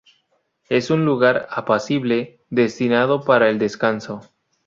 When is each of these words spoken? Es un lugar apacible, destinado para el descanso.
Es 0.67 0.89
un 0.89 1.05
lugar 1.05 1.47
apacible, 1.51 2.39
destinado 2.49 3.23
para 3.23 3.49
el 3.51 3.59
descanso. 3.59 4.21